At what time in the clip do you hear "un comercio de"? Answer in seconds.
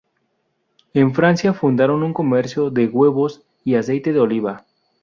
2.01-2.87